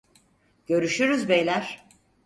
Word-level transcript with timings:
Görüşürüz 0.67 1.29
beyler. 1.29 1.85